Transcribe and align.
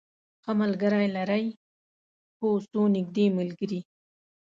ښه 0.43 0.51
ملګری 0.61 1.07
لرئ؟ 1.17 1.45
هو، 2.39 2.49
څو 2.71 2.81
نږدې 2.95 3.25
ملګری 3.37 3.79